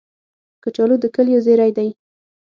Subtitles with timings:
[0.63, 1.89] کچالو د کلیو زېری دی